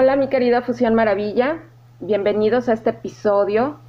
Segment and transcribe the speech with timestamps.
[0.00, 1.58] Hola mi querida Fusión Maravilla,
[1.98, 3.80] bienvenidos a este episodio.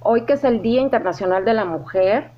[0.00, 2.30] Hoy que es el Día Internacional de la Mujer,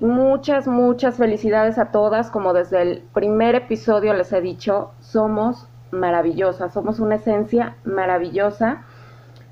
[0.00, 2.32] muchas, muchas felicidades a todas.
[2.32, 8.82] Como desde el primer episodio les he dicho, somos maravillosas, somos una esencia maravillosa.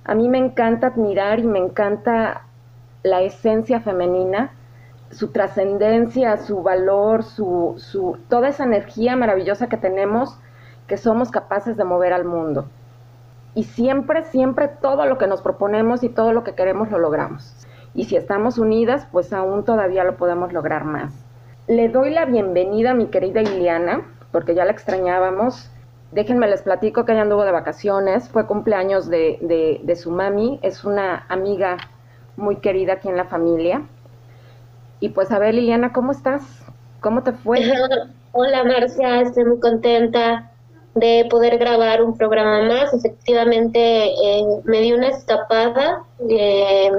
[0.04, 2.46] A mí me encanta admirar y me encanta
[3.04, 4.50] la esencia femenina,
[5.12, 10.40] su trascendencia, su valor, su, su, toda esa energía maravillosa que tenemos
[10.86, 12.66] que somos capaces de mover al mundo.
[13.54, 17.54] Y siempre, siempre todo lo que nos proponemos y todo lo que queremos lo logramos.
[17.94, 21.12] Y si estamos unidas, pues aún todavía lo podemos lograr más.
[21.66, 25.70] Le doy la bienvenida a mi querida Iliana, porque ya la extrañábamos.
[26.12, 30.60] Déjenme les platico que ella anduvo de vacaciones, fue cumpleaños de, de, de su mami,
[30.62, 31.78] es una amiga
[32.36, 33.82] muy querida aquí en la familia.
[35.00, 36.42] Y pues a ver, Liliana, ¿cómo estás?
[37.00, 37.60] ¿Cómo te fue?
[38.32, 40.52] Hola Marcia, estoy muy contenta
[40.96, 42.92] de poder grabar un programa más.
[42.92, 46.90] Efectivamente, eh, me di una escapada eh,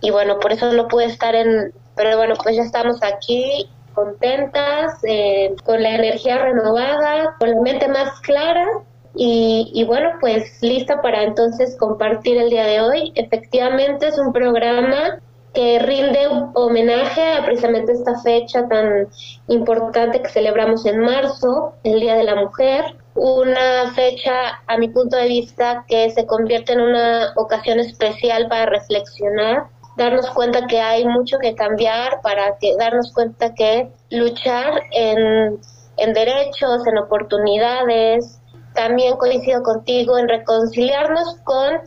[0.00, 1.72] y bueno, por eso no pude estar en...
[1.96, 7.86] Pero bueno, pues ya estamos aquí contentas, eh, con la energía renovada, con la mente
[7.86, 8.66] más clara
[9.14, 13.12] y, y, bueno, pues lista para entonces compartir el día de hoy.
[13.14, 15.20] Efectivamente es un programa
[15.52, 19.06] que rinde homenaje a precisamente esta fecha tan
[19.46, 25.16] importante que celebramos en marzo, el Día de la Mujer, una fecha, a mi punto
[25.16, 31.04] de vista, que se convierte en una ocasión especial para reflexionar, darnos cuenta que hay
[31.04, 35.60] mucho que cambiar, para que darnos cuenta que luchar en,
[35.96, 38.40] en derechos, en oportunidades,
[38.74, 41.80] también coincido contigo en reconciliarnos con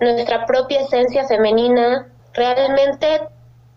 [0.00, 3.22] nuestra propia esencia femenina, realmente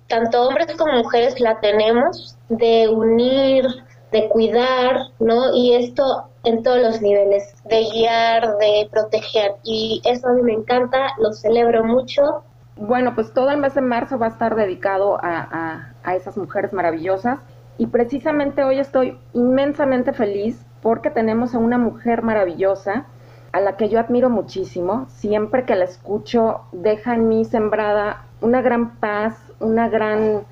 [0.08, 3.66] tanto hombres como mujeres la tenemos de unir,
[4.12, 5.54] de cuidar, ¿no?
[5.54, 9.56] Y esto en todos los niveles, de guiar, de proteger.
[9.64, 12.44] Y eso a mí me encanta, lo celebro mucho.
[12.78, 16.38] Bueno, pues todo el mes de marzo va a estar dedicado a, a, a esas
[16.38, 17.40] mujeres maravillosas.
[17.78, 23.06] Y precisamente hoy estoy inmensamente feliz porque tenemos a una mujer maravillosa
[23.52, 25.06] a la que yo admiro muchísimo.
[25.10, 30.44] Siempre que la escucho, deja en mí sembrada una gran paz, una gran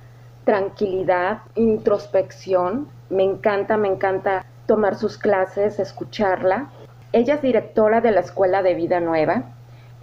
[0.44, 2.88] tranquilidad, introspección.
[3.10, 6.70] Me encanta, me encanta tomar sus clases, escucharla.
[7.12, 9.44] Ella es directora de la Escuela de Vida Nueva.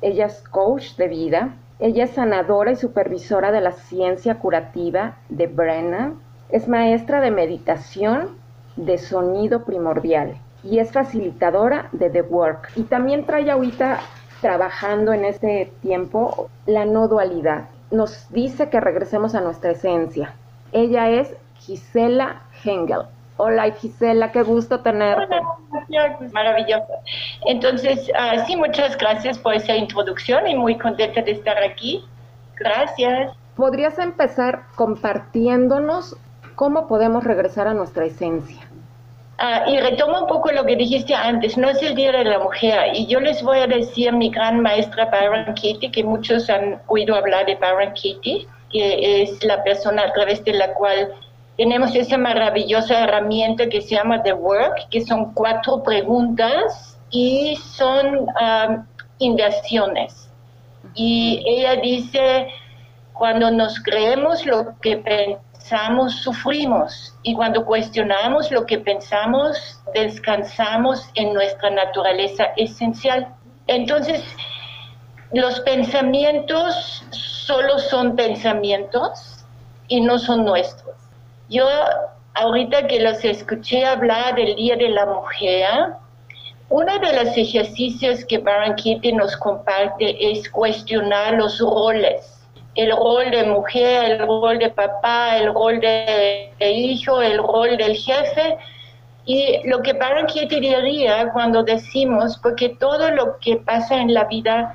[0.00, 1.54] Ella es coach de vida.
[1.78, 6.20] Ella es sanadora y supervisora de la ciencia curativa de Brennan.
[6.48, 8.36] Es maestra de meditación
[8.76, 12.70] de sonido primordial y es facilitadora de The Work.
[12.76, 14.00] Y también trae ahorita
[14.40, 17.68] trabajando en este tiempo la no dualidad.
[17.90, 20.34] Nos dice que regresemos a nuestra esencia.
[20.72, 23.02] Ella es Gisela Hengel.
[23.38, 25.36] Hola Gisela, qué gusto tenerte.
[25.88, 26.92] Hola, maravilloso.
[27.46, 32.04] Entonces, uh, sí, muchas gracias por esa introducción y muy contenta de estar aquí.
[32.56, 33.32] Gracias.
[33.56, 36.16] ¿Podrías empezar compartiéndonos
[36.54, 38.60] cómo podemos regresar a nuestra esencia?
[39.40, 42.38] Uh, y retomo un poco lo que dijiste antes, no es el Día de la
[42.38, 42.92] Mujer.
[42.94, 47.16] Y yo les voy a decir mi gran maestra Byron Katie, que muchos han oído
[47.16, 51.12] hablar de Byron Katie, que es la persona a través de la cual
[51.56, 58.20] tenemos esa maravillosa herramienta que se llama The Work, que son cuatro preguntas y son
[58.20, 58.86] um,
[59.18, 60.30] inversiones.
[60.94, 62.48] Y ella dice,
[63.12, 67.14] cuando nos creemos lo que pensamos, sufrimos.
[67.22, 73.28] Y cuando cuestionamos lo que pensamos, descansamos en nuestra naturaleza esencial.
[73.66, 74.24] Entonces,
[75.32, 79.44] los pensamientos solo son pensamientos
[79.88, 81.01] y no son nuestros.
[81.52, 81.68] Yo
[82.32, 85.68] ahorita que los escuché hablar del Día de la Mujer,
[86.70, 88.42] uno de los ejercicios que
[88.76, 92.48] Kitty nos comparte es cuestionar los roles.
[92.74, 97.96] El rol de mujer, el rol de papá, el rol de, hijo, el rol del
[97.96, 98.56] jefe.
[99.26, 99.94] Y lo que
[100.28, 104.74] Kitty diría cuando decimos, porque todo lo que pasa en la vida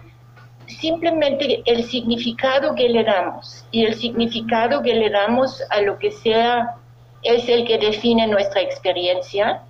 [0.67, 6.11] simplemente el significado que le damos y el significado que le damos a lo que
[6.11, 6.75] sea
[7.23, 9.63] es el que define nuestra experiencia.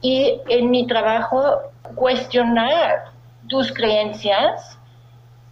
[0.00, 1.60] Y en mi trabajo
[1.94, 3.12] cuestionar
[3.48, 4.78] tus creencias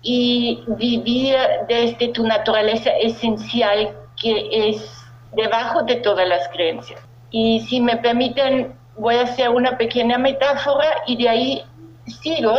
[0.03, 1.37] y vivir
[1.69, 7.01] desde tu naturaleza esencial que es debajo de todas las creencias.
[7.31, 11.63] Y si me permiten, voy a hacer una pequeña metáfora y de ahí
[12.07, 12.55] sigo,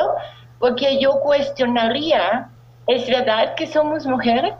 [0.59, 2.49] porque yo cuestionaría,
[2.87, 4.53] ¿es verdad que somos mujeres?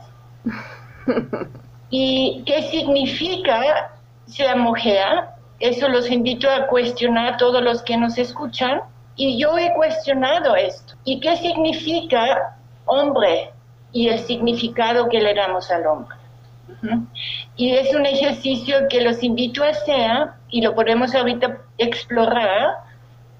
[1.90, 3.92] ¿Y qué significa
[4.25, 5.25] ser mujer?
[5.60, 8.81] Eso los invito a cuestionar a todos los que nos escuchan.
[9.16, 10.94] Y yo he cuestionado esto.
[11.04, 12.56] ¿Y qué significa
[12.86, 13.51] hombre
[13.92, 16.16] y el significado que le damos al hombre?
[17.57, 22.78] Y es un ejercicio que los invito a hacer y lo podemos ahorita explorar.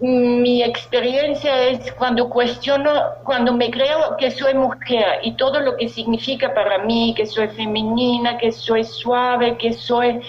[0.02, 2.92] Mi experiencia es cuando cuestiono,
[3.26, 7.50] cuando me creo que soy mujer y todo lo que significa para mí, que soy
[7.50, 10.22] femenina, que soy suave, que soy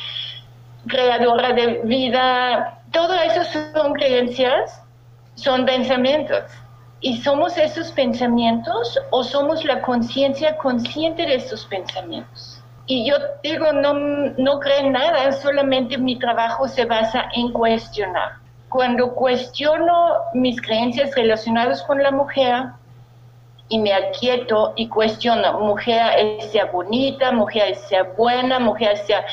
[0.88, 4.82] creadora de vida, todo eso son creencias,
[5.36, 6.42] son pensamientos.
[7.00, 12.60] ¿Y somos esos pensamientos o somos la conciencia consciente de esos pensamientos?
[12.86, 13.14] Y yo
[13.44, 18.39] digo, no, no creo nada, solamente mi trabajo se basa en cuestionar.
[18.70, 22.64] Cuando cuestiono mis creencias relacionadas con la mujer
[23.68, 29.26] y me aquieto y cuestiono, mujer es sea bonita, mujer es sea buena, mujer sea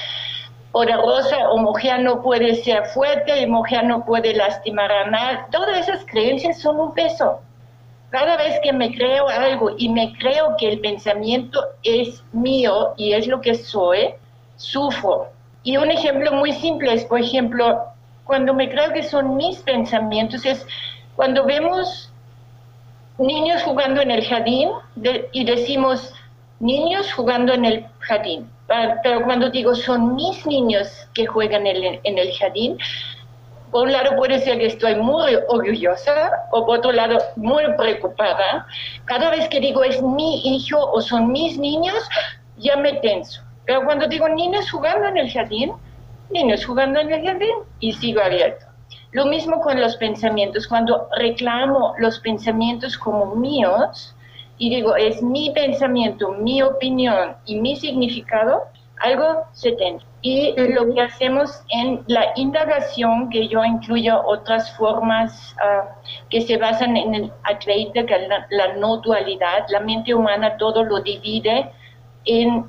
[0.73, 5.87] poderosa o mujer no puede ser fuerte y mujer no puede lastimar a nadie, todas
[5.87, 7.39] esas creencias son un peso
[8.09, 13.13] cada vez que me creo algo y me creo que el pensamiento es mío y
[13.13, 14.13] es lo que soy,
[14.55, 15.27] sufro.
[15.63, 17.83] Y un ejemplo muy simple es, por ejemplo,
[18.27, 20.65] cuando me creo que son mis pensamientos, es
[21.15, 22.12] cuando vemos
[23.18, 24.69] niños jugando en el jardín
[25.31, 26.13] y decimos
[26.59, 28.50] niños jugando en el jardín.
[29.01, 32.77] Pero cuando digo son mis niños que juegan en el jardín,
[33.71, 38.65] por un lado puede ser que estoy muy orgullosa o por otro lado muy preocupada.
[39.06, 41.97] Cada vez que digo es mi hijo o son mis niños,
[42.57, 43.41] ya me tenso.
[43.65, 45.73] Pero cuando digo niños jugando en el jardín,
[46.29, 48.65] niños jugando en el jardín y sigo abierto.
[49.12, 50.68] Lo mismo con los pensamientos.
[50.68, 54.15] Cuando reclamo los pensamientos como míos
[54.57, 58.63] y digo es mi pensamiento, mi opinión y mi significado,
[59.00, 60.00] algo se tiene.
[60.21, 65.85] Y lo que hacemos en la indagación, que yo incluyo otras formas ah,
[66.30, 70.83] que se basan en el Advaita, que es la, no dualidad, la mente humana todo
[70.83, 71.71] lo divide
[72.25, 72.65] en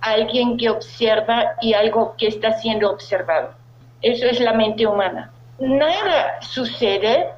[0.00, 3.50] alguien que observa y algo que está siendo observado.
[4.02, 5.30] Eso es la mente humana.
[5.58, 7.28] Nada sucede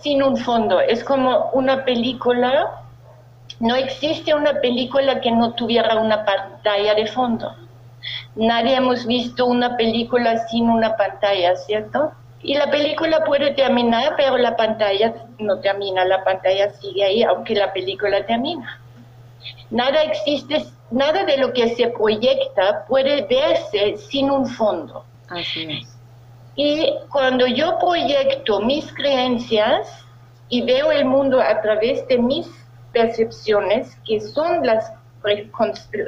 [0.00, 0.80] sin un fondo.
[0.80, 2.84] Es como una película
[3.60, 7.54] no existe una película que no tuviera una pantalla de fondo.
[8.36, 12.12] Nadie hemos visto una película sin una pantalla, ¿cierto?
[12.40, 17.56] Y la película puede terminar, pero la pantalla no termina, la pantalla sigue ahí, aunque
[17.56, 18.80] la película termina.
[19.70, 25.04] Nada existe, nada de lo que se proyecta puede verse sin un fondo.
[25.28, 25.96] Así es.
[26.56, 30.04] Y cuando yo proyecto mis creencias
[30.48, 32.48] y veo el mundo a través de mis
[32.92, 34.92] percepciones, que son las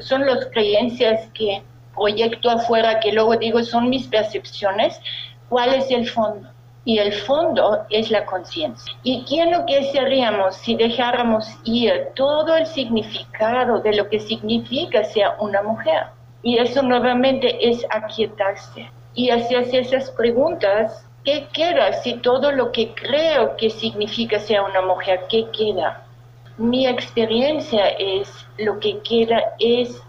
[0.01, 1.63] son las creencias que
[1.95, 5.01] proyecto afuera, que luego digo son mis percepciones,
[5.49, 6.49] ¿cuál es el fondo?
[6.85, 8.93] Y el fondo es la conciencia.
[9.03, 14.19] ¿Y qué es lo que seríamos si dejáramos ir todo el significado de lo que
[14.19, 16.07] significa ser una mujer?
[16.43, 21.07] Y eso nuevamente es aquietarse y hacerse esas preguntas.
[21.25, 26.07] ¿Qué queda si todo lo que creo que significa ser una mujer, qué queda?
[26.61, 30.03] mi experiencia es lo que queda es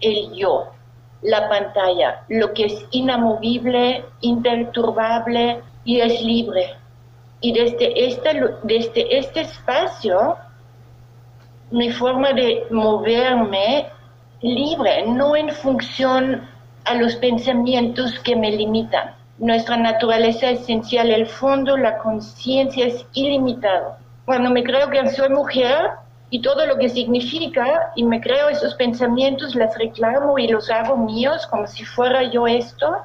[0.00, 0.66] el yo,
[1.22, 6.74] la pantalla, lo que es inamovible, imperturbable y es libre.
[7.40, 10.36] Y desde este, desde este espacio,
[11.70, 13.88] mi forma de moverme
[14.40, 16.48] libre, no en función
[16.84, 19.14] a los pensamientos que me limitan.
[19.38, 25.90] Nuestra naturaleza esencial, el fondo, la conciencia es ilimitado cuando me creo que soy mujer
[26.30, 30.96] y todo lo que significa, y me creo esos pensamientos, las reclamo y los hago
[30.96, 32.96] míos como si fuera yo esto,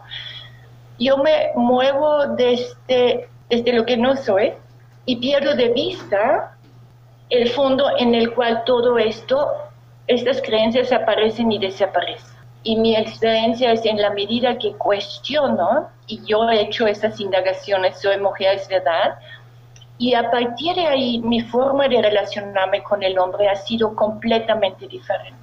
[1.00, 4.54] yo me muevo desde, desde lo que no soy
[5.06, 6.58] y pierdo de vista
[7.30, 9.52] el fondo en el cual todo esto,
[10.08, 12.38] estas creencias aparecen y desaparecen.
[12.64, 18.00] Y mi experiencia es en la medida que cuestiono, y yo he hecho esas indagaciones,
[18.00, 19.20] soy mujer, es verdad,
[19.98, 24.88] y a partir de ahí mi forma de relacionarme con el hombre ha sido completamente
[24.88, 25.38] diferente.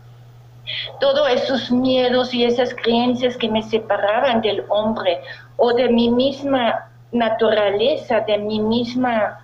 [1.00, 5.20] Todos esos miedos y esas creencias que me separaban del hombre
[5.56, 9.40] o de mi misma naturaleza, de mi misma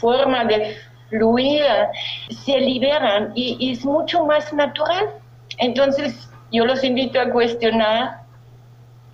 [0.00, 0.76] forma de
[1.08, 1.64] fluir
[2.30, 5.10] se liberan y, es mucho más natural.
[5.58, 8.22] Entonces, yo los invito a cuestionar,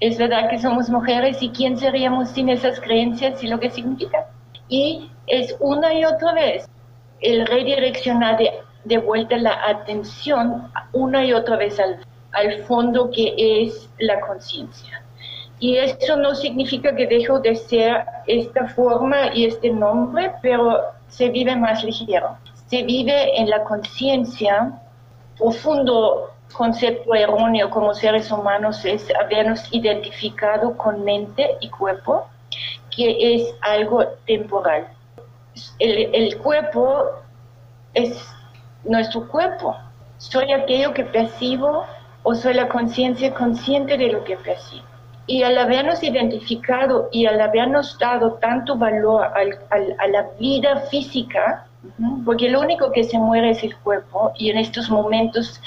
[0.00, 4.26] ¿es verdad que somos mujeres y quién seríamos sin esas creencias y lo que significa?
[4.68, 6.68] Y es una y otra vez
[7.20, 8.50] el redireccionar de,
[8.84, 11.98] de vuelta la atención una y otra vez al,
[12.32, 15.02] al fondo que es la conciencia.
[15.58, 21.30] Y eso no significa que dejo de ser esta forma y este nombre, pero se
[21.30, 22.36] vive más ligero.
[22.66, 24.82] Se vive en la conciencia,
[25.38, 32.26] profundo concepto erróneo como seres humanos es habernos identificado con mente y cuerpo,
[32.94, 34.88] que es algo temporal.
[35.78, 37.04] El, el cuerpo
[37.94, 38.16] es
[38.84, 39.76] nuestro cuerpo.
[40.18, 41.84] Soy aquello que percibo
[42.22, 44.95] o soy la conciencia consciente de lo que percibo.
[45.26, 51.66] Y al habernos identificado y al habernos dado tanto valor a la vida física,
[52.24, 55.60] porque lo único que se muere es el cuerpo, y en estos momentos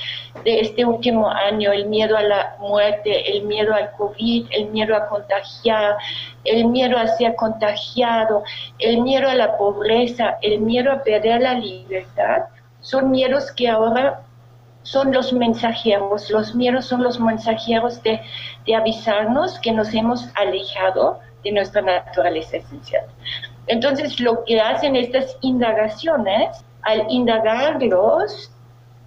[0.43, 4.95] de este último año, el miedo a la muerte, el miedo al COVID, el miedo
[4.95, 5.95] a contagiar,
[6.43, 8.43] el miedo a ser contagiado,
[8.79, 12.43] el miedo a la pobreza, el miedo a perder la libertad,
[12.81, 14.21] son miedos que ahora
[14.91, 18.22] son los mensajeros, los miedos son los mensajeros de,
[18.75, 23.03] avisarnos que nos hemos alejado de nuestra naturaleza esencial.
[23.67, 28.51] Entonces, lo que hacen estas indagaciones, al indagarlos,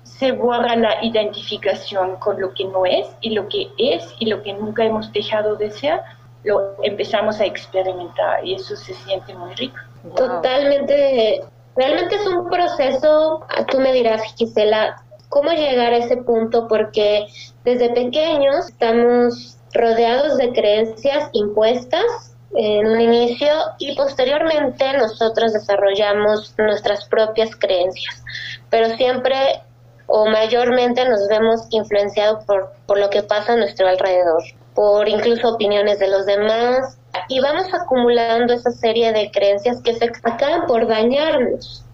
[0.05, 4.43] se borra la identificación con lo que no es y lo que es y lo
[4.43, 6.01] que nunca hemos dejado de ser,
[6.45, 9.79] lo empezamos a experimentar y eso se siente muy rico.
[10.17, 11.45] Totalmente,
[11.77, 17.27] realmente es un proceso, tú me dirás, Gisela, cómo llegar a ese punto porque
[17.65, 23.49] desde pequeños estamos rodeados de creencias impuestas en un inicio
[23.79, 28.23] y posteriormente nosotros desarrollamos nuestras propias creencias,
[28.69, 29.63] pero siempre
[30.07, 34.43] o mayormente nos vemos influenciados por, por lo que pasa a nuestro alrededor,
[34.75, 36.99] por incluso opiniones de los demás.
[37.29, 41.87] Y vamos acumulando esa serie de creencias que se acaban por dañarnos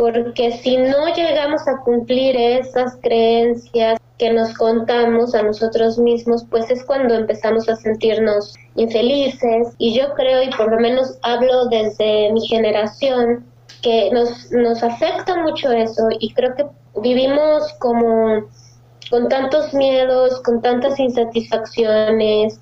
[0.00, 6.70] porque si no llegamos a cumplir esas creencias que nos contamos a nosotros mismos, pues
[6.70, 9.74] es cuando empezamos a sentirnos infelices.
[9.76, 13.44] Y yo creo, y por lo menos hablo desde mi generación,
[13.82, 16.64] que nos, nos afecta mucho eso y creo que
[17.02, 18.46] vivimos como
[19.10, 22.58] con tantos miedos, con tantas insatisfacciones,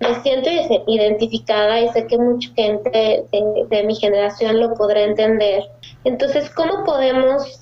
[0.00, 0.50] me siento
[0.86, 5.64] identificada y sé que mucha gente de, mi generación lo podrá entender.
[6.04, 7.60] Entonces, ¿cómo podemos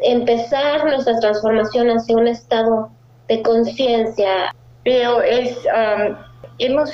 [0.00, 2.90] empezar nuestra transformación hacia un estado
[3.28, 4.54] de conciencia?
[4.84, 6.16] Pero es, um,
[6.58, 6.92] hemos,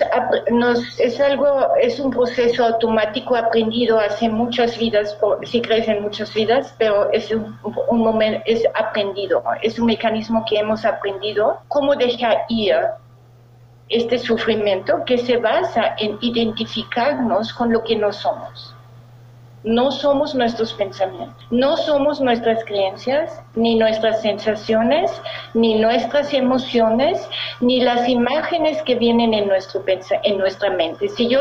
[0.53, 6.33] nos, es algo, es un proceso automático aprendido hace muchas vidas, si crees en muchas
[6.33, 7.59] vidas, pero es un,
[7.89, 12.77] un momento, es aprendido, es un mecanismo que hemos aprendido cómo dejar ir
[13.89, 18.75] este sufrimiento que se basa en identificarnos con lo que no somos.
[19.63, 25.11] No somos nuestros pensamientos, no somos nuestras creencias, ni nuestras sensaciones,
[25.55, 27.27] ni nuestras emociones,
[27.61, 29.83] ni las imágenes que vienen en, nuestro
[30.23, 31.09] en nuestra mente.
[31.09, 31.41] Si yo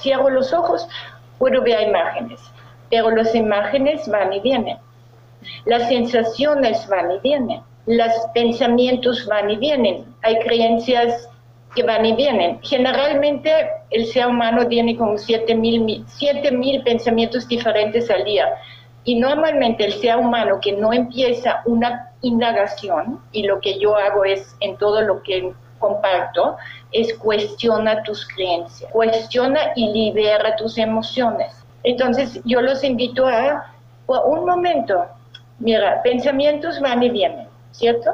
[0.00, 0.86] cierro los ojos,
[1.38, 2.40] puedo ver imágenes,
[2.90, 4.78] pero las imágenes van y vienen.
[5.64, 7.60] Las sensaciones van y vienen.
[7.86, 10.04] Los pensamientos van y vienen.
[10.22, 11.28] Hay creencias
[11.74, 12.58] que van y vienen.
[12.62, 13.50] Generalmente
[13.90, 18.48] el ser humano tiene como 7 mil pensamientos diferentes al día.
[19.04, 24.24] Y normalmente el ser humano que no empieza una indagación, y lo que yo hago
[24.24, 26.56] es en todo lo que comparto,
[26.92, 31.52] es cuestiona tus creencias, cuestiona y libera tus emociones.
[31.82, 33.70] Entonces yo los invito a,
[34.06, 35.04] un momento,
[35.58, 38.10] mira, pensamientos van y vienen, ¿cierto?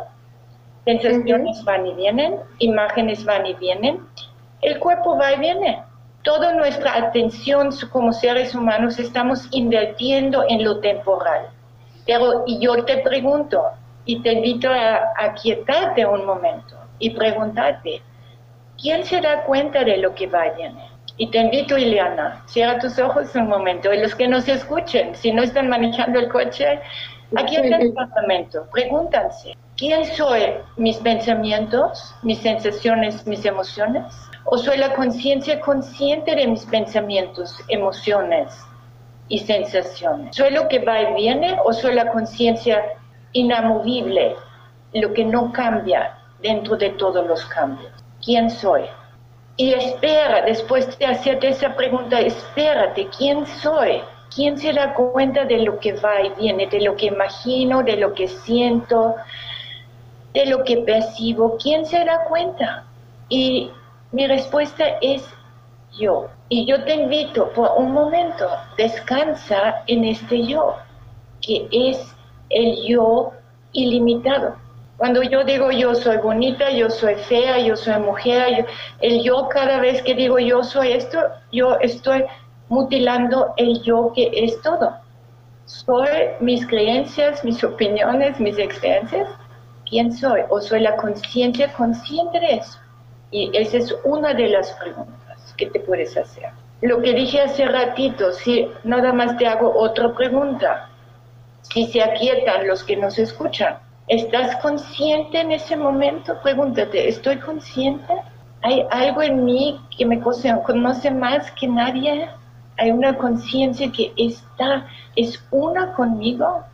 [0.84, 4.00] Sensaciones van y vienen, imágenes van y vienen,
[4.62, 5.82] el cuerpo va y viene.
[6.22, 11.48] Toda nuestra atención como seres humanos estamos invirtiendo en lo temporal.
[12.06, 13.62] Pero y yo te pregunto
[14.04, 18.02] y te invito a, a quietarte un momento y preguntarte,
[18.80, 20.90] ¿quién se da cuenta de lo que va y viene?
[21.20, 23.92] Y te invito, Ileana, cierra tus ojos un momento.
[23.92, 26.80] Y los que nos escuchen, si no están manejando el coche,
[27.36, 30.42] aquí en el departamento, pregúntanse, ¿Quién soy?
[30.76, 34.04] ¿Mis pensamientos, mis sensaciones, mis emociones?
[34.44, 38.62] ¿O soy la conciencia consciente de mis pensamientos, emociones
[39.30, 40.36] y sensaciones?
[40.36, 42.84] ¿Soy lo que va y viene o soy la conciencia
[43.32, 44.36] inamovible,
[44.92, 47.90] lo que no cambia dentro de todos los cambios?
[48.22, 48.82] ¿Quién soy?
[49.56, 54.02] Y espera, después de hacerte esa pregunta, espérate, ¿quién soy?
[54.34, 57.96] ¿Quién se da cuenta de lo que va y viene, de lo que imagino, de
[57.96, 59.16] lo que siento,
[60.32, 61.56] de lo que percibo?
[61.58, 62.84] ¿Quién se da cuenta?
[63.28, 63.70] Y
[64.12, 65.28] mi respuesta es
[65.98, 66.28] yo.
[66.48, 70.76] Y yo te invito por un momento, descansa en este yo,
[71.40, 72.14] que es
[72.50, 73.32] el yo
[73.72, 74.56] ilimitado.
[74.96, 78.66] Cuando yo digo yo soy bonita, yo soy fea, yo soy mujer,
[79.00, 81.18] el yo cada vez que digo yo soy esto,
[81.50, 82.24] yo estoy
[82.70, 84.96] mutilando el yo que es todo.
[85.66, 86.08] Soy
[86.40, 89.28] mis creencias, mis opiniones, mis experiencias.
[89.88, 90.40] ¿Quién soy?
[90.48, 92.78] ¿O soy la conciencia consciente de eso?
[93.30, 96.50] Y esa es una de las preguntas que te puedes hacer.
[96.80, 100.88] Lo que dije hace ratito, si nada más te hago otra pregunta.
[101.60, 103.76] Si se aquietan los que nos escuchan,
[104.10, 106.36] ¿Estás consciente en ese momento?
[106.42, 108.12] Pregúntate, ¿estoy consciente?
[108.60, 112.28] ¿Hay algo en mí que me conoce más que nadie?
[112.80, 116.64] ¿Hay una conciencia que está, es una conmigo?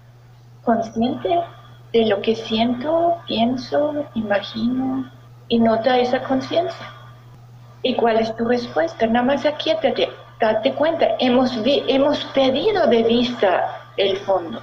[0.62, 1.40] ¿Consciente
[1.92, 5.10] de lo que siento, pienso, imagino?
[5.48, 6.86] Y nota esa conciencia.
[7.82, 9.04] ¿Y cuál es tu respuesta?
[9.08, 10.08] Nada más aquíétate,
[10.40, 13.64] date cuenta, hemos, hemos perdido de vista
[13.96, 14.60] el fondo.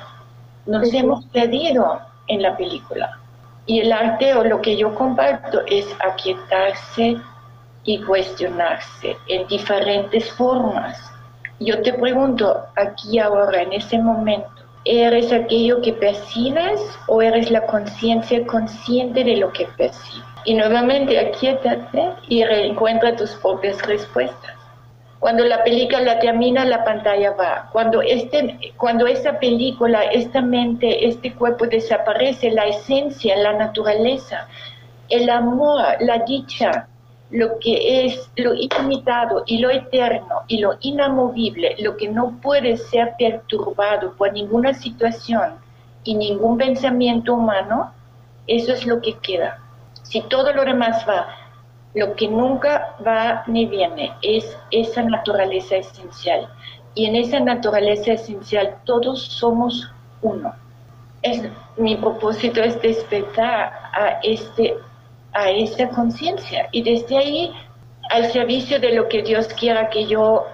[0.66, 3.20] Nos hemos perdido en la película.
[3.66, 7.18] Y el arte o lo que yo comparto es aquietarse
[7.84, 11.13] y cuestionarse en diferentes formas.
[11.60, 14.50] Yo te pregunto aquí ahora, en este momento,
[14.86, 20.28] ¿eres aquello que percibes o eres la conciencia consciente de lo que percibes?
[20.46, 24.56] Y nuevamente aquietate y encuentra tus propias respuestas.
[25.20, 27.70] Cuando la película termina, la pantalla va.
[27.72, 34.50] Cuando, este, cuando esa película, esta mente, este cuerpo desaparece, la esencia, la naturaleza,
[35.08, 36.90] el amor, la dicha,
[37.34, 42.78] lo que es lo ilimitado y lo eterno y lo inamovible, lo que no puede
[42.78, 45.56] ser perturbado por ninguna situación
[46.04, 47.92] y ningún pensamiento humano,
[48.48, 49.60] eso es lo que queda.
[50.04, 51.28] Si todo lo demás va
[51.94, 56.48] lo que nunca va ni viene es esa naturaleza esencial.
[56.96, 59.90] Y en esa naturaleza esencial todos somos
[60.22, 60.54] uno.
[61.22, 61.42] Es,
[61.78, 64.76] mi propósito es despertar a, este,
[65.34, 67.54] a esta conciencia y desde ahí
[68.12, 70.46] al servicio de lo que Dios quiera que yo,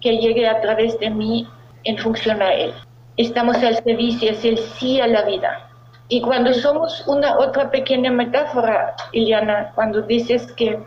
[0.00, 1.48] que llegue a través de mí
[1.84, 2.72] en función a Él.
[3.16, 5.70] Estamos al servicio, es el sí a la vida.
[6.08, 10.78] Y cuando somos una otra pequeña metáfora, Iliana, cuando dices que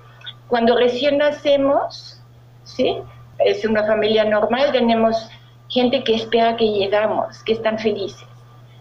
[0.47, 2.21] cuando recién nacemos,
[2.63, 2.97] ¿sí?
[3.39, 5.29] Es una familia normal, tenemos
[5.67, 8.27] gente que espera que llegamos, que están felices.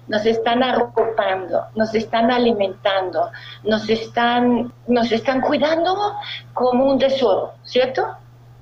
[0.09, 3.31] Nos están arropando, nos están alimentando,
[3.65, 6.15] nos están, nos están cuidando
[6.55, 8.07] como un tesoro, ¿cierto?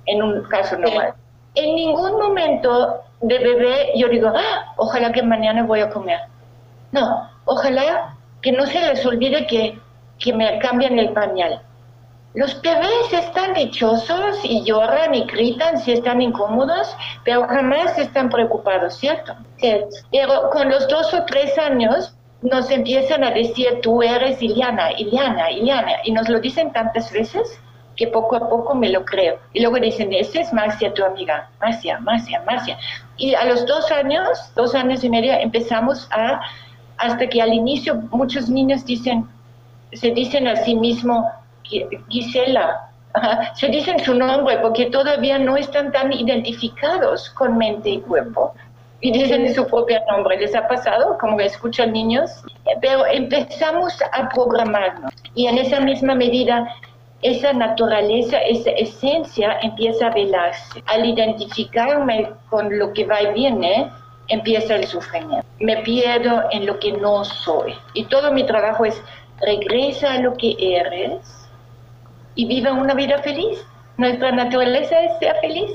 [0.07, 1.15] En un caso normal.
[1.55, 6.21] En ningún momento de bebé yo digo, ah, ojalá que mañana voy a comer.
[6.93, 9.79] No, Ojalá que no se les olvide que,
[10.19, 11.63] que me cambian el pañal.
[12.37, 16.95] Los bebés están dichosos y lloran y gritan si están incómodos,
[17.25, 19.35] pero jamás están preocupados, ¿cierto?
[20.13, 25.51] Pero con los dos o tres años nos empiezan a decir, tú eres Iliana, Iliana,
[25.51, 27.59] Iliana, y nos lo dicen tantas veces
[27.97, 29.39] que poco a poco me lo creo.
[29.55, 32.77] Y luego dicen, esa es Marcia, tu amiga, Marcia, Marcia, Marcia.
[33.17, 36.43] Y a los dos años, dos años y medio, empezamos a
[36.99, 39.27] hasta que al inicio muchos niños dicen,
[39.95, 41.31] se dicen a sí mismo
[42.09, 42.91] Gisela,
[43.55, 48.55] se dicen su nombre porque todavía no están tan identificados con mente y cuerpo.
[49.01, 50.39] Y dicen su propio nombre.
[50.39, 51.19] ¿Les ha pasado?
[51.19, 52.31] Como escuchan niños.
[52.81, 55.13] Pero empezamos a programarnos.
[55.35, 56.75] Y en esa misma medida,
[57.23, 60.83] esa naturaleza, esa esencia empieza a velarse.
[60.87, 63.91] Al identificarme con lo que va y viene,
[64.29, 65.47] empieza el sufrimiento.
[65.61, 67.75] Me pierdo en lo que no soy.
[67.93, 69.01] Y todo mi trabajo es
[69.41, 71.46] regresa a lo que eres
[72.37, 73.67] y viva una vida feliz.
[73.97, 75.73] Nuestra naturaleza es ser feliz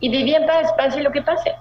[0.00, 1.54] y vivir en paz, pase lo que pase.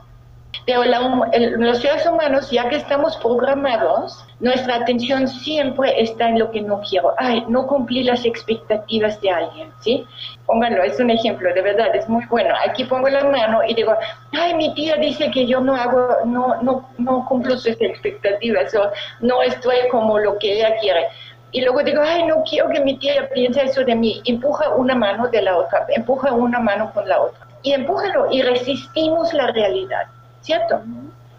[0.66, 6.62] Pero los seres humanos, ya que estamos programados, nuestra atención siempre está en lo que
[6.62, 7.14] no quiero.
[7.18, 10.06] Ay, no cumplí las expectativas de alguien, ¿sí?
[10.46, 12.54] Pónganlo, es un ejemplo, de verdad, es muy bueno.
[12.66, 13.94] Aquí pongo la mano y digo,
[14.32, 18.90] ay, mi tía dice que yo no hago, no, no, no cumplo sus expectativas o
[19.20, 21.08] no estoy como lo que ella quiere.
[21.54, 24.22] Y luego digo, ay, no quiero que mi tía piense eso de mí.
[24.26, 27.48] Empuja una mano de la otra, empuja una mano con la otra.
[27.62, 30.08] Y empújalo y resistimos la realidad.
[30.44, 30.82] ¿cierto?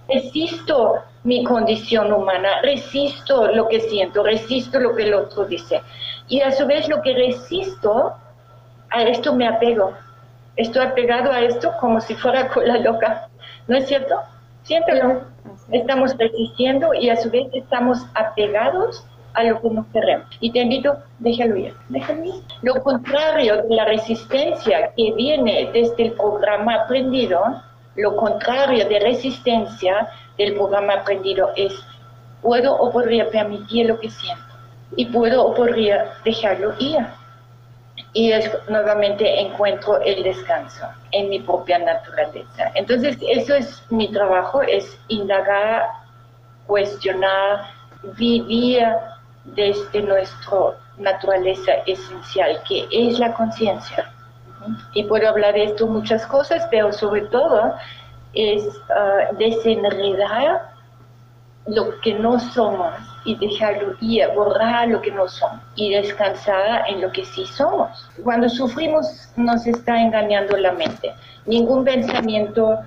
[0.09, 5.83] Resisto mi condición humana, resisto lo que siento, resisto lo que el otro dice.
[6.29, 8.15] Y a su vez lo que resisto,
[8.91, 9.93] a esto me apego.
[10.57, 13.29] Estoy apegado a esto como si fuera cola loca.
[13.67, 14.17] ¿No es cierto?
[14.63, 15.23] Siéntelo.
[15.71, 20.27] Estamos resistiendo y a su vez estamos apegados a lo que nos queremos.
[20.41, 22.35] Y te invito, déjalo ir, déjalo ir.
[22.63, 27.41] Lo contrario de la resistencia que viene desde el programa aprendido,
[27.97, 31.75] lo contrario de resistencia del programa aprendido es
[32.43, 34.43] puedo o podría permitir lo que siento
[34.97, 37.05] y puedo o podría dejarlo ir.
[38.13, 42.71] Y es, nuevamente encuentro el descanso en mi propia naturaleza.
[42.75, 45.89] Entonces, eso es mi trabajo, es indagar,
[46.67, 47.67] cuestionar,
[48.17, 48.87] vivir
[49.45, 50.59] desde nuestra
[50.99, 54.11] naturaleza esencial, que es la conciencia.
[54.95, 57.75] Y puedo hablar de esto muchas cosas, pero sobre todo
[58.33, 60.75] es uh, desenredar
[61.67, 62.93] lo que no somos
[63.25, 68.11] y dejarlo ir, borrar lo que no somos y descansar en lo que sí somos.
[68.23, 71.13] Cuando sufrimos nos está engañando la mente.
[71.47, 72.79] Ningún pensamiento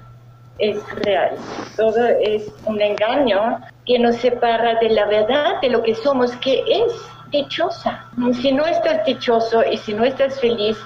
[0.60, 1.36] es real.
[1.76, 6.62] Todo es un engaño que nos separa de la verdad, de lo que somos, que
[6.67, 6.93] es
[7.32, 8.06] dichosa.
[8.41, 10.78] Si no estás dichoso y si no estás feliz,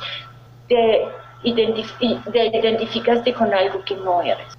[0.68, 1.08] te,
[1.44, 4.54] identificaste con algo que no eres.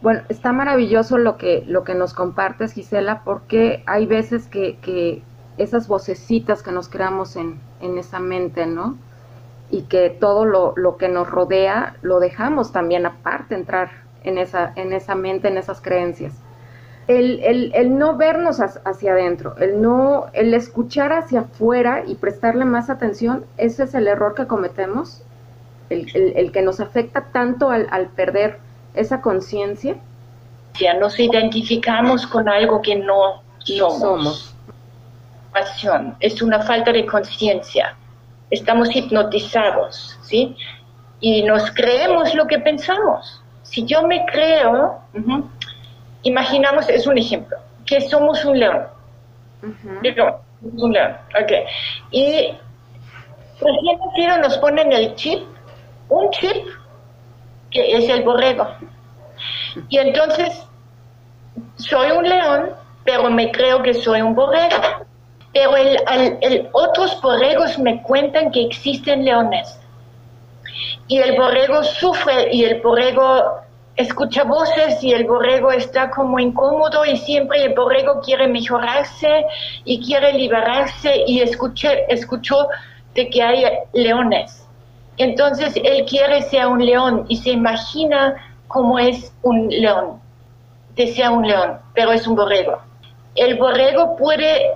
[0.00, 5.22] Bueno, está maravilloso lo que, lo que nos compartes, Gisela, porque hay veces que, que
[5.58, 8.96] esas vocecitas que nos creamos en, en esa mente, ¿no?
[9.70, 13.90] Y que todo lo, lo, que nos rodea lo dejamos también aparte entrar
[14.24, 16.32] en esa, en esa mente, en esas creencias.
[17.08, 22.64] El, el, el no vernos hacia adentro, el no, el escuchar hacia afuera y prestarle
[22.64, 25.22] más atención, ese es el error que cometemos,
[25.90, 28.58] el, el que nos afecta tanto al, al perder
[28.94, 29.96] esa conciencia.
[31.00, 34.54] Nos identificamos con algo que no somos.
[35.76, 36.16] somos.
[36.20, 37.94] Es una falta de conciencia.
[38.50, 40.56] Estamos hipnotizados, ¿sí?
[41.20, 45.00] Y nos creemos lo que pensamos si yo me creo,
[46.22, 47.56] imaginamos, es un ejemplo,
[47.86, 48.86] que somos un león.
[50.62, 51.52] un león, ok.
[52.10, 52.52] Y
[53.60, 55.42] recién nos ponen el chip,
[56.08, 56.66] un chip
[57.70, 58.68] que es el borrego.
[59.88, 60.64] Y entonces,
[61.76, 62.70] soy un león,
[63.04, 64.76] pero me creo que soy un borrego.
[65.52, 69.78] Pero el, otros borregos me cuentan que existen leones
[71.08, 73.60] y el borrego sufre y el borrego
[73.96, 79.44] escucha voces y el borrego está como incómodo y siempre el borrego quiere mejorarse
[79.84, 82.68] y quiere liberarse y escuché, escuchó
[83.14, 84.66] de que hay leones.
[85.18, 88.34] Entonces él quiere ser un león y se imagina
[88.66, 90.20] cómo es un león,
[90.96, 92.78] desea un león, pero es un borrego.
[93.34, 94.72] El borrego puede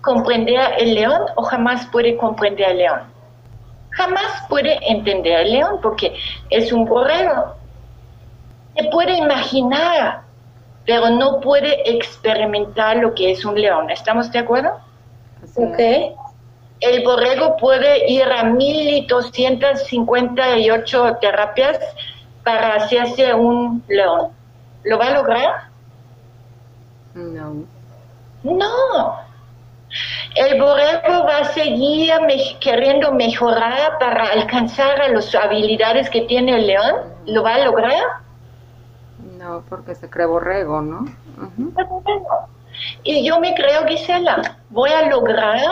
[0.00, 3.00] comprender el león o jamás puede comprender al león.
[3.90, 6.14] Jamás puede entender al león porque
[6.50, 7.57] es un borrego
[8.78, 10.22] se puede imaginar,
[10.86, 13.90] pero no puede experimentar lo que es un león.
[13.90, 14.70] ¿Estamos de acuerdo?
[15.56, 15.80] Ok.
[16.80, 21.76] El borrego puede ir a 1258 terapias
[22.44, 24.28] para hacerse un león.
[24.84, 25.64] ¿Lo va a lograr?
[27.14, 27.64] No.
[28.44, 29.16] No.
[30.36, 32.12] El borrego va a seguir
[32.60, 36.94] queriendo mejorar para alcanzar a las habilidades que tiene el león.
[37.26, 38.27] ¿Lo va a lograr?
[39.48, 41.06] No, porque se cree borrego, ¿no?
[43.02, 45.62] Y yo me creo, Gisela, voy a lograr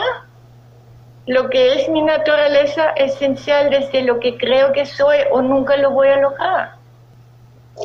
[1.27, 5.91] lo que es mi naturaleza esencial desde lo que creo que soy o nunca lo
[5.91, 6.71] voy a lograr.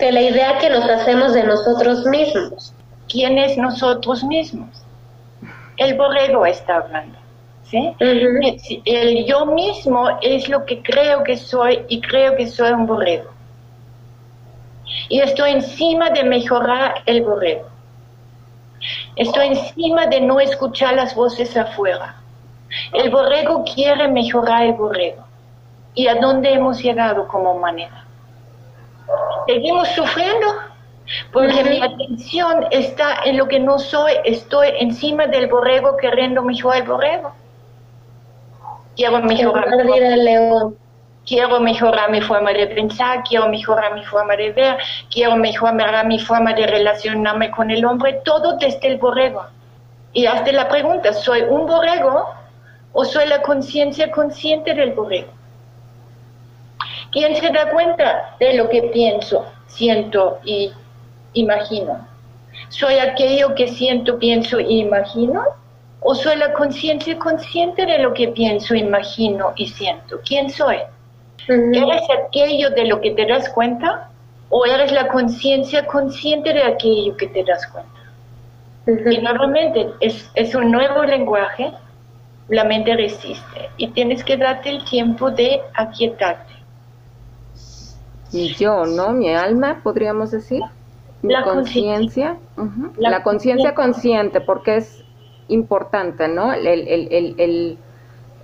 [0.01, 2.73] De la idea que nos hacemos de nosotros mismos.
[3.07, 4.83] ¿Quién es nosotros mismos?
[5.77, 7.19] El borrego está hablando.
[7.65, 7.95] ¿sí?
[7.99, 13.32] El yo mismo es lo que creo que soy y creo que soy un borrego
[15.13, 17.67] y estoy encima de mejorar el borrego.
[19.15, 22.17] Estoy encima de no escuchar las voces afuera.
[22.95, 25.23] El borrego quiere mejorar el borrego.
[25.93, 28.05] ¿Y a dónde hemos llegado como humanidad?
[29.47, 30.47] Seguimos sufriendo
[31.31, 34.15] porque mi atención está en lo que no soy.
[34.25, 37.33] Estoy encima del borrego queriendo mejorar el borrego.
[38.97, 40.79] Quiero mejorar el león
[41.27, 44.79] quiero mejorar mi forma de pensar, quiero mejorar mi forma de ver,
[45.11, 49.45] quiero mejorar mi forma de relacionarme con el hombre, todo desde el borrego.
[50.13, 52.35] Y hazte la pregunta, ¿soy un borrego
[52.93, 55.33] o soy la conciencia consciente del borrego?
[57.11, 60.73] ¿Quién se da cuenta de lo que pienso, siento y
[61.35, 62.07] imagino?
[62.69, 65.45] ¿Soy aquello que siento, pienso e imagino?
[66.01, 70.21] ¿O soy la conciencia consciente de lo que pienso, imagino y siento?
[70.25, 70.79] ¿Quién soy?
[71.49, 74.09] ¿Eres aquello de lo que te das cuenta
[74.55, 79.11] o eres la conciencia consciente de aquello que te das cuenta.
[79.11, 81.73] Y nuevamente, es, es un nuevo lenguaje,
[82.49, 86.53] la mente resiste y tienes que darte el tiempo de aquietarte.
[88.31, 89.13] Y yo, ¿no?
[89.13, 90.61] Mi alma, podríamos decir.
[91.23, 92.37] Mi La conciencia.
[92.57, 95.03] ujú, La La conciencia consciente, porque es
[95.49, 96.53] importante, ¿no?
[96.53, 97.79] El, el, el,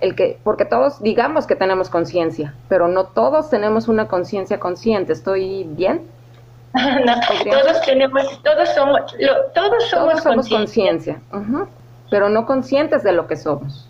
[0.01, 5.13] el, que, porque todos digamos que tenemos conciencia, pero no todos tenemos una conciencia consciente.
[5.13, 6.01] ¿Estoy bien?
[6.73, 7.15] No,
[7.49, 11.19] todos tenemos, todos somos, lo- todos somos, Todos somos conciencia,
[12.11, 13.87] pero no conscientes de lo que somos.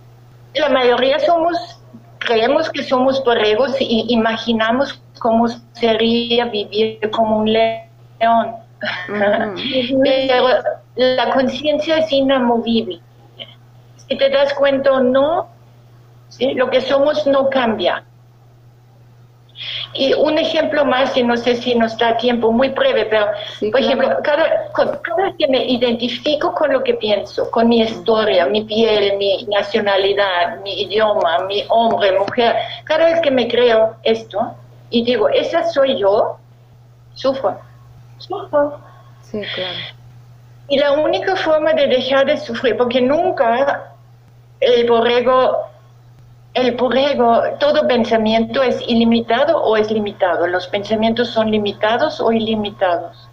[0.53, 1.81] La mayoría somos,
[2.19, 8.55] creemos que somos borregos y imaginamos cómo sería vivir como un león.
[10.03, 10.47] Pero
[10.95, 12.99] la conciencia es inamovible.
[14.07, 15.47] Si te das cuenta o no,
[16.29, 16.53] ¿sí?
[16.53, 18.03] lo que somos no cambia.
[19.93, 23.25] Y un ejemplo más, y no sé si nos da tiempo, muy breve, pero,
[23.59, 23.85] Sí, por claro.
[24.01, 28.63] ejemplo, cada, cada vez que me identifico con lo que pienso, con mi historia, mi
[28.63, 34.55] piel, mi nacionalidad, mi idioma, mi hombre, mujer, cada vez que me creo esto
[34.91, 36.37] y digo, esa soy yo,
[37.15, 37.59] sufro,
[38.17, 38.79] sufro.
[39.23, 39.77] Sí, claro.
[40.69, 43.91] Y la única forma de dejar de sufrir, porque nunca
[44.61, 45.68] el borrego,
[46.53, 50.47] el borrego, todo pensamiento es ilimitado o es limitado.
[50.47, 53.29] Los pensamientos son limitados o ilimitados.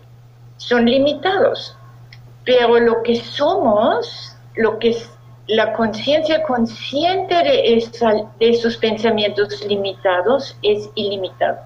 [0.59, 1.77] Son limitados.
[2.45, 5.11] Pero lo que somos, lo que es
[5.49, 11.59] la conciencia consciente de, esa, de esos pensamientos limitados es ilimitado.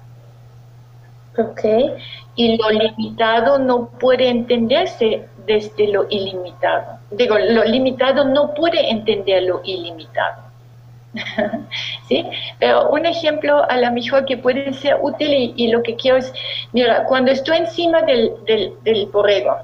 [1.37, 1.61] Ok.
[2.35, 6.99] y lo limitado no puede entenderse desde lo ilimitado.
[7.11, 10.50] Digo, lo limitado no puede entender lo ilimitado.
[12.07, 12.25] ¿Sí?
[12.59, 16.33] Pero un ejemplo a lo mejor que puede ser útil y, lo que quiero es,
[16.71, 19.57] mira, cuando estoy encima del, del, del borrego,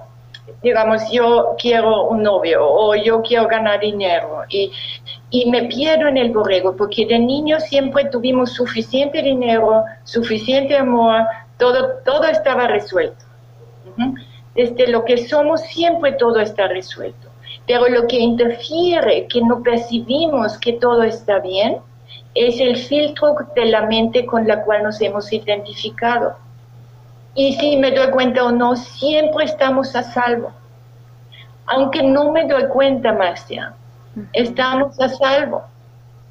[0.62, 4.72] digamos, yo quiero un novio o yo quiero ganar dinero y,
[5.30, 11.26] y me pierdo en el borrego porque de niño siempre tuvimos suficiente dinero, suficiente amor,
[11.58, 13.26] todo, todo estaba resuelto.
[14.56, 17.27] Desde lo que somos siempre todo está resuelto.
[17.68, 21.78] Pero lo que interfiere, que no percibimos que todo está bien,
[22.34, 26.36] es el filtro de la mente con la cual nos hemos identificado.
[27.36, 30.52] Y si me doy cuenta o no, siempre estamos a salvo.
[31.68, 33.74] Aunque no me doy cuenta, Marcia,
[34.34, 35.64] estamos a salvo.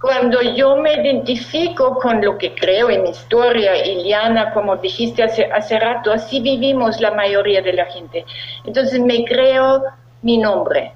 [0.01, 5.45] Cuando yo me identifico con lo que creo en mi historia, Iliana, como dijiste hace,
[5.47, 8.25] hace rato, así vivimos la mayoría de la gente.
[8.65, 9.83] Entonces me creo
[10.23, 10.93] mi nombre.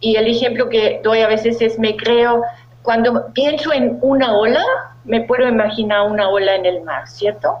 [0.00, 2.42] Y el ejemplo que doy a veces es me creo,
[2.82, 4.64] cuando pienso en una ola,
[5.04, 7.58] me puedo imaginar una ola en el mar, ¿cierto?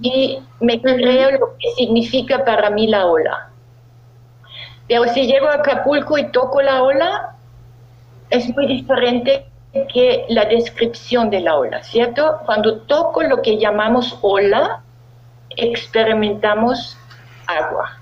[0.00, 3.50] Y me creo lo que significa para mí la ola.
[4.86, 7.34] Pero si llego a Acapulco y toco la ola,
[8.30, 9.46] es muy diferente
[9.92, 12.40] que la descripción de la ola, ¿cierto?
[12.44, 14.82] Cuando toco lo que llamamos ola,
[15.50, 16.96] experimentamos
[17.46, 18.01] agua.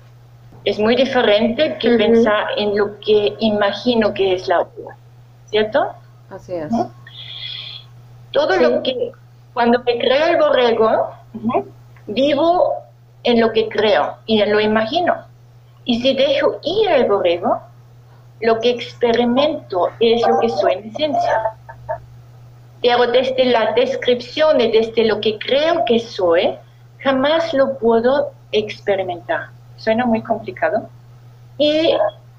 [0.63, 4.95] Es muy diferente que pensar en lo que imagino que es la ola,
[5.49, 5.87] ¿cierto?
[6.29, 6.71] Así es.
[8.31, 8.61] Todo Sí.
[8.63, 9.11] lo que,
[9.53, 11.09] cuando me creo el borrego,
[12.07, 12.73] vivo
[13.23, 15.15] en lo que creo y en lo imagino.
[15.83, 17.59] Y si dejo ir el borrego,
[18.41, 21.41] lo que experimento es lo que soy en esencia.
[22.81, 26.55] Pero desde la descripción y desde lo que creo que soy,
[26.99, 29.49] jamás lo puedo experimentar.
[29.81, 30.89] Suena muy complicado.
[31.57, 31.93] Y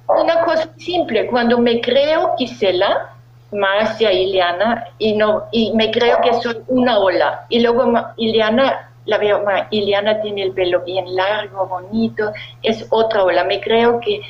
[0.06, 3.14] una cosa simple, cuando me creo Gisela,
[3.50, 9.18] Marcia, Ileana, y, no, y me creo que soy una ola, y luego Ileana, la
[9.18, 14.20] veo, Ileana tiene el pelo bien largo, bonito, es otra ola, me creo que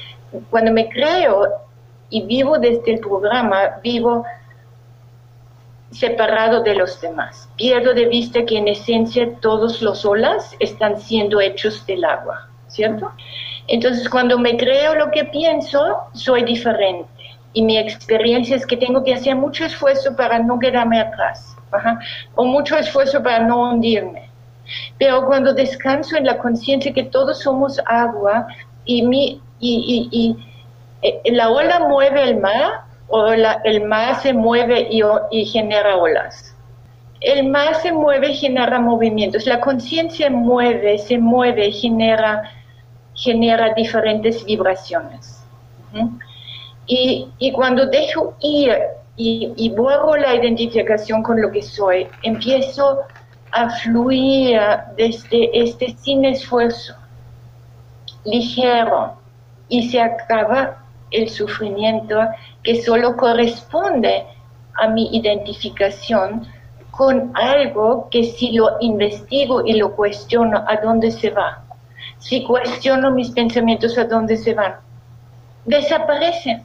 [0.50, 1.48] cuando me creo
[2.10, 4.24] y vivo desde el programa, vivo
[5.90, 7.48] separado de los demás.
[7.56, 13.10] Pierdo de vista que en esencia todos los olas están siendo hechos del agua, ¿cierto?
[13.68, 17.08] Entonces cuando me creo lo que pienso, soy diferente.
[17.52, 21.54] Y mi experiencia es que tengo que hacer mucho esfuerzo para no quedarme atrás,
[22.34, 24.30] o mucho esfuerzo para no hundirme.
[24.98, 28.46] Pero cuando descanso en la conciencia que todos somos agua
[28.84, 30.36] y, mi, y, y,
[31.02, 35.96] eh, la ola mueve el mar o la- el mar se mueve y, y genera
[35.96, 36.56] olas.
[37.20, 39.46] El mar se mueve y genera movimientos.
[39.46, 42.42] La conciencia mueve, se mueve, genera,
[43.14, 45.42] genera diferentes vibraciones.
[46.86, 48.76] Y, y cuando dejo ir
[49.16, 53.00] y, y borro la identificación con lo que soy, empiezo
[53.52, 54.58] a fluir
[54.96, 56.94] desde este sin esfuerzo,
[58.24, 59.14] ligero,
[59.68, 60.78] y se acaba
[61.10, 62.18] el sufrimiento
[62.62, 64.24] que solo corresponde
[64.74, 66.46] a mi identificación
[66.90, 71.64] con algo que si lo investigo y lo cuestiono, ¿a dónde se va?
[72.22, 74.76] Si cuestiono mis pensamientos, ¿a dónde se van?
[75.64, 76.62] Desaparecen.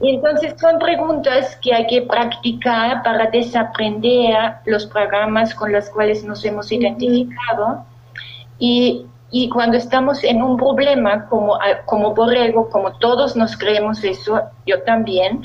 [0.00, 6.24] Y entonces son preguntas que hay que practicar para desaprender los programas con los cuales
[6.24, 7.84] nos hemos identificado.
[8.58, 14.40] Y, y, cuando estamos en un problema como, como borrego, como todos nos creemos eso,
[14.66, 15.44] yo también,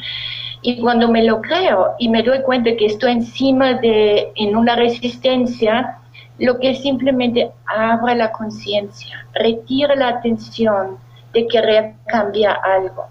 [0.61, 4.77] y cuando me lo creo y me doy cuenta que estoy encima de, en una
[4.77, 5.99] resistencia,
[6.37, 10.97] lo que simplemente abra la conciencia, retira la atención
[11.33, 13.07] de querer cambiar algo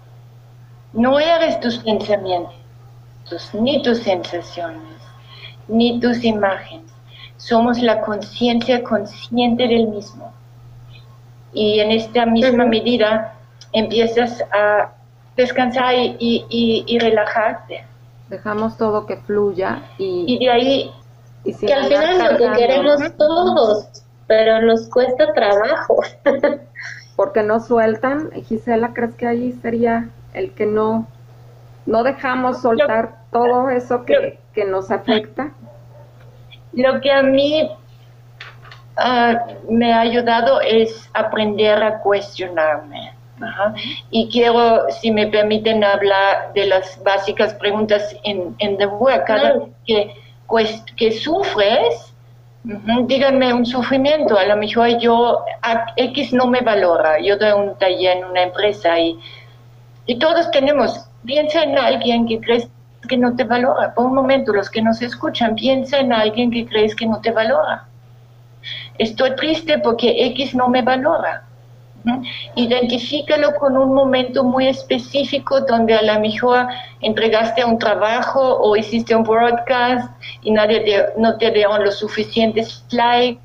[0.95, 4.97] no eres tus pensamientos, ni tus sensaciones,
[5.67, 6.89] ni tus imágenes.
[7.35, 10.31] Somos la conciencia consciente del mismo.
[11.53, 13.35] Y en esta misma medida
[13.73, 14.93] empiezas a
[15.35, 17.83] descansar y, relajarte.
[18.29, 20.91] Dejamos todo que fluya y, y de ahí...
[21.53, 26.01] que al final es lo que queremos todos, pero nos cuesta trabajo.
[27.15, 28.29] Porque no sueltan.
[28.31, 31.07] Gisela, ¿crees que ahí sería el que no,
[31.85, 35.51] no dejamos soltar todo eso que, nos afecta.
[36.73, 37.69] Lo que a mí
[38.97, 43.13] ah, me ha ayudado es aprender a cuestionarme.
[44.11, 49.25] Y quiero, si me permiten, hablar de las básicas preguntas en, en The Work.
[49.25, 49.63] Cada vez
[50.49, 52.13] que, que sufres,
[52.63, 54.37] díganme un sufrimiento.
[54.37, 55.43] A lo mejor yo,
[55.97, 57.19] X no me valora.
[57.19, 59.17] Yo doy un taller en una empresa y
[60.07, 62.67] y todos tenemos, piensa en alguien que crees
[63.09, 63.93] que no te valora.
[63.93, 67.31] Por un momento, los que nos escuchan, piensa en alguien que crees que no te
[67.31, 67.85] valora.
[68.97, 71.43] Estoy triste porque X no me valora.
[72.55, 76.67] Identifícalo con un momento muy específico donde a lo mejor
[77.01, 80.11] entregaste un trabajo o hiciste un broadcast
[80.45, 83.41] y nadie no te dieron los suficientes likes,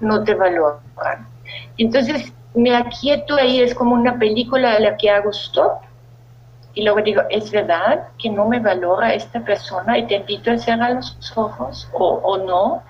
[0.00, 1.28] no te valoran.
[1.76, 5.82] Entonces me aquieto ahí, es como una película a la que hago stop
[6.74, 10.58] y luego digo, ¿es verdad que no me valora esta persona y te invito a
[10.58, 12.82] cerrar los ojos o, o no?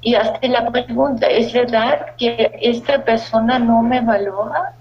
[0.00, 4.74] Y hazte la pregunta, ¿es verdad que esta persona no me valora?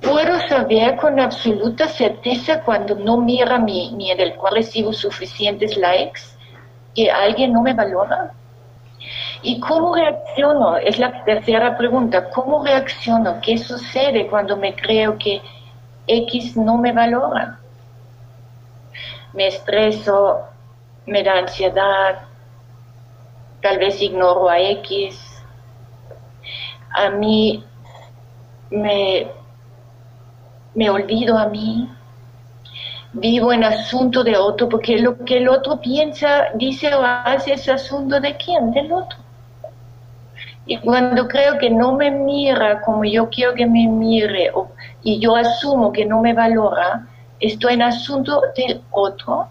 [0.00, 5.76] ¿Puedo saber con absoluta certeza cuando no mira mi, mi en el cual recibo suficientes
[5.76, 6.22] likes
[6.94, 8.32] que alguien no me valora?
[9.42, 10.76] ¿Y cómo reacciono?
[10.76, 12.30] Es la tercera pregunta.
[12.30, 13.40] ¿Cómo reacciono?
[13.40, 15.40] ¿Qué sucede cuando me creo que
[16.06, 17.60] X no me valora?
[19.32, 20.40] me estreso,
[21.06, 22.22] me da ansiedad,
[23.62, 25.18] tal vez ignoro a X.
[26.92, 27.64] A mí
[28.70, 29.28] me,
[30.74, 31.88] me olvido a mí,
[33.12, 37.68] vivo en asunto de otro, porque lo que el otro piensa, dice o hace es
[37.68, 39.18] asunto de quién, del otro.
[40.66, 44.52] Y cuando creo que no me mira como yo quiero que me mire,
[45.02, 47.06] y yo asumo que no me valora,
[47.40, 49.48] estoy en asunto del otro.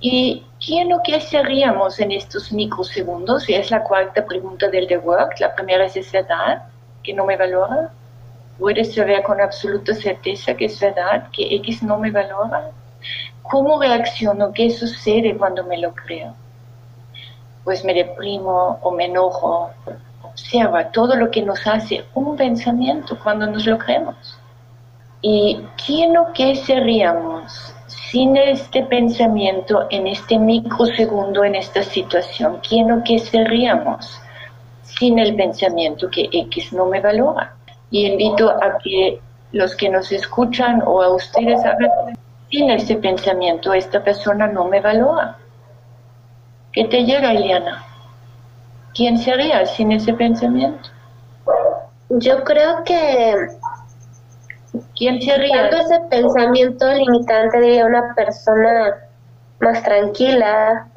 [0.00, 3.48] ¿Y quién o qué seríamos en estos microsegundos?
[3.48, 5.40] Es la cuarta pregunta del The Work.
[5.40, 6.64] La primera es, ¿es verdad
[7.02, 7.90] que no me valora?
[8.58, 12.70] ¿Puedes saber con absoluta certeza que es verdad que X no me valora?
[13.42, 14.52] ¿Cómo reacciono?
[14.52, 16.34] ¿Qué sucede cuando me lo creo?
[17.64, 19.70] Pues me deprimo o me enojo.
[20.22, 24.38] Observa todo lo que nos hace un pensamiento cuando nos lo creemos.
[25.20, 32.58] ¿Y quién o qué seríamos sin este pensamiento en este microsegundo, en esta situación?
[32.66, 34.20] ¿Quién o qué seríamos
[34.82, 37.54] sin el pensamiento que X no me valora?
[37.90, 39.20] Y invito a que
[39.52, 42.16] los que nos escuchan o a ustedes hagan
[42.52, 45.38] sin ese pensamiento, esta persona no me valora.
[46.72, 47.84] ¿Qué te llega, Eliana?
[48.94, 50.90] ¿Quién sería sin ese pensamiento?
[52.10, 53.48] Yo creo que
[54.96, 55.68] ¿Quién sería?
[55.68, 58.96] ese pensamiento limitante de una persona
[59.60, 60.88] más tranquila,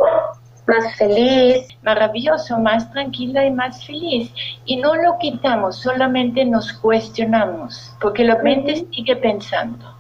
[0.68, 1.68] más feliz.
[1.84, 4.34] Maravilloso, más tranquila y más feliz.
[4.66, 9.95] Y no lo quitamos, solamente nos cuestionamos, porque la mente sigue pensando.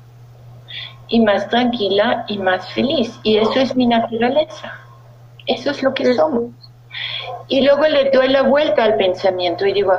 [1.07, 3.19] Y más tranquila y más feliz.
[3.23, 4.73] Y eso es mi naturaleza.
[5.45, 6.51] Eso es lo que somos.
[7.47, 9.93] Y luego le doy la vuelta al pensamiento y digo,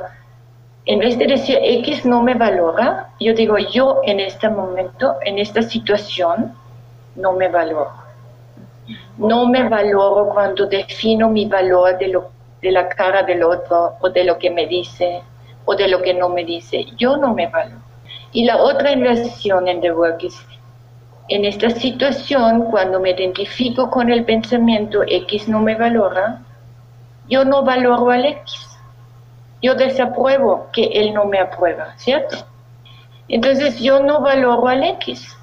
[0.87, 5.39] en vez de decir X no me valora, yo digo yo en este momento, en
[5.39, 6.55] esta situación,
[7.17, 7.93] no me valoro.
[9.19, 12.31] No me valoro cuando defino mi valor de, lo,
[12.63, 15.23] de la cara del otro o de lo que me dice
[15.65, 16.85] o de lo que no me dice.
[16.97, 17.83] Yo no me valoro.
[18.33, 20.47] Y la otra inversión en The Work es,
[21.29, 26.41] en esta situación, cuando me identifico con el pensamiento X no me valora,
[27.29, 28.79] yo no valoro al X.
[29.61, 32.47] Yo desapruebo que él no me aprueba, ¿cierto?
[33.29, 35.37] Entonces yo no valoro al X.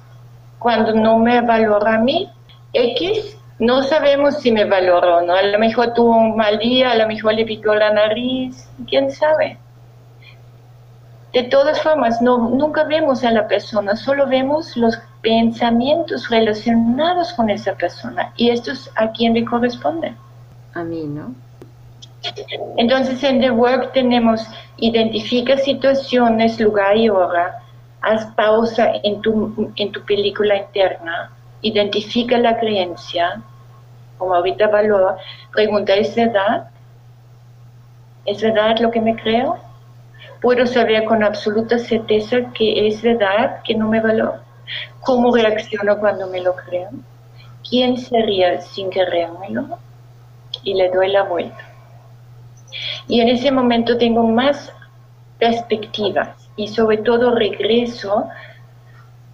[0.58, 2.30] Cuando no me valora a mí,
[2.72, 5.34] X, no sabemos si me valora o no.
[5.34, 9.10] A lo mejor tuvo un mal día, a lo mejor le picó la nariz, quién
[9.10, 9.58] sabe.
[11.34, 17.50] De todas formas, no, nunca vemos a la persona, solo vemos los pensamientos relacionados con
[17.50, 18.32] esa persona.
[18.36, 20.14] Y esto es a quien le corresponde.
[20.74, 21.34] A mí, ¿no?
[22.76, 24.46] Entonces en The Work tenemos
[24.76, 27.62] identifica situaciones, lugar y hora,
[28.00, 31.30] haz pausa en tu, en tu película interna,
[31.62, 33.40] identifica la creencia,
[34.18, 35.16] como ahorita valora,
[35.52, 36.68] pregunta, ¿es verdad?
[38.26, 39.58] ¿Es verdad lo que me creo?
[40.40, 44.44] ¿Puedo saber con absoluta certeza que es verdad, que no me valoro?
[45.00, 46.90] ¿Cómo reacciono cuando me lo creo?
[47.68, 49.78] ¿Quién sería sin creérmelo?
[50.62, 51.58] Y le doy la vuelta.
[53.08, 54.72] Y en ese momento tengo más
[55.38, 58.28] perspectivas y sobre todo regreso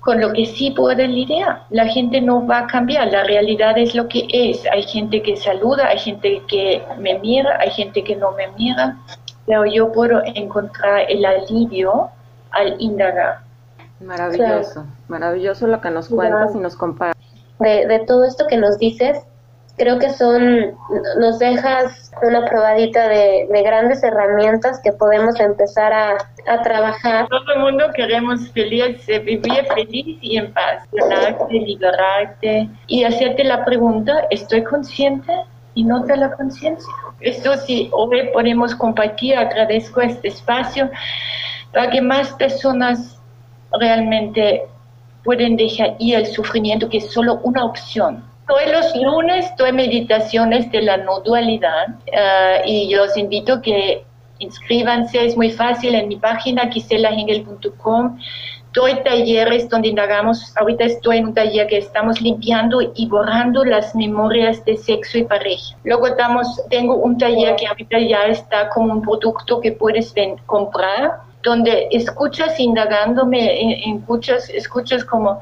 [0.00, 1.62] con lo que sí puedo lidiar.
[1.70, 4.64] La gente no va a cambiar, la realidad es lo que es.
[4.72, 8.96] Hay gente que saluda, hay gente que me mira, hay gente que no me mira,
[9.46, 12.08] pero yo puedo encontrar el alivio
[12.50, 13.49] al indagar.
[14.00, 17.22] Maravilloso, maravilloso lo que nos cuentas y nos compartes.
[17.58, 19.18] De, de todo esto que nos dices,
[19.80, 20.76] creo que son,
[21.18, 27.28] nos dejas una probadita de, grandes herramientas que podemos empezar a, trabajar.
[27.28, 33.64] Todo el mundo queremos feliz, vivir feliz y en paz, liberarte, liberarte y hacerte la
[33.64, 35.32] pregunta, ¿estoy consciente?
[35.74, 36.92] Y nota la conciencia.
[37.20, 40.90] Esto si hoy podemos compartir, agradezco este espacio
[41.72, 43.19] para que más personas
[43.78, 44.62] realmente
[45.24, 50.72] pueden dejar ir el sufrimiento, que es solo una opción Hoy los lunes doy meditaciones
[50.72, 54.04] de la no dualidad eh, y yo los invito a que
[54.40, 58.18] inscríbanse, es muy fácil en mi página quiselahengel.com.
[58.72, 63.94] Doy talleres donde indagamos, ahorita estoy en un taller que estamos limpiando y borrando las
[63.94, 65.76] memorias de sexo y pareja.
[65.84, 70.12] Luego estamos, tengo un taller que ahorita ya está como un producto que puedes
[70.46, 75.40] comprar, donde escuchas indagándome, escuchas, escuchas como,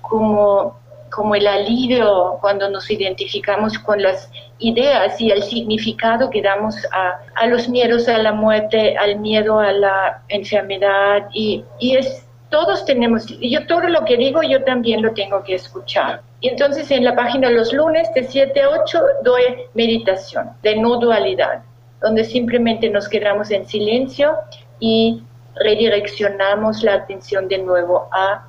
[0.00, 0.76] como
[1.16, 7.20] como el alivio cuando nos identificamos con las ideas y el significado que damos a,
[7.34, 12.84] a los miedos a la muerte, al miedo a la enfermedad y, y es todos
[12.84, 16.22] tenemos, yo todo lo que digo yo también lo tengo que escuchar.
[16.40, 19.42] Y entonces en la página los lunes de 7 a 8 doy
[19.74, 21.62] meditación de no dualidad,
[22.00, 24.36] donde simplemente nos quedamos en silencio
[24.78, 25.22] y
[25.56, 28.46] redireccionamos la atención de nuevo a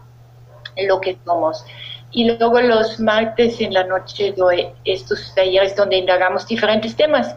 [0.78, 1.66] lo que somos.
[2.12, 7.36] Y luego los martes en la noche doy estos talleres donde indagamos diferentes temas,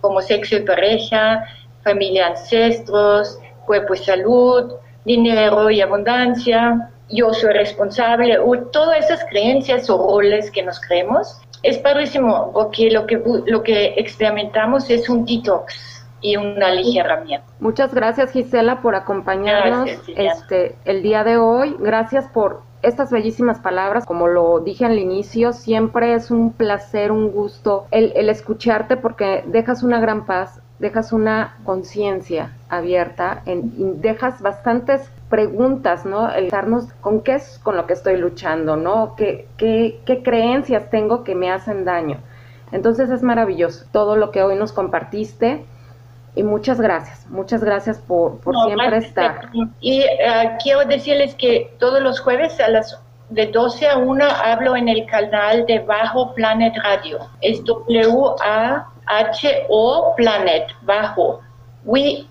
[0.00, 1.44] como sexo y pareja,
[1.82, 8.38] familia, ancestros, cuerpo y salud, dinero y abundancia, yo soy responsable,
[8.72, 11.40] todas esas creencias o roles que nos creemos.
[11.62, 15.91] Es padrísimo porque lo que, lo que experimentamos es un detox
[16.22, 17.46] y un aligeramiento.
[17.60, 21.76] Muchas gracias Gisela por acompañarnos este el día de hoy.
[21.78, 27.30] Gracias por estas bellísimas palabras, como lo dije al inicio, siempre es un placer, un
[27.30, 35.08] gusto el, escucharte porque dejas una gran paz, dejas una conciencia abierta, en, dejas bastantes
[35.30, 36.30] preguntas, ¿no?
[36.30, 39.14] El darnos con qué es con lo que estoy luchando, ¿no?
[39.16, 42.18] ¿Qué, qué, qué creencias tengo que me hacen daño?
[42.72, 45.64] Entonces es maravilloso todo lo que hoy nos compartiste
[46.34, 49.50] y muchas gracias, muchas gracias por, por siempre estar.
[49.80, 54.76] Y uh, quiero decirles que todos los jueves a las de 12 a 1 hablo
[54.76, 57.18] en el canal de Bajo Planet Radio.
[57.40, 58.14] Es W-A-H-O
[60.16, 61.40] Planet, Bajo.
[61.84, 62.26] We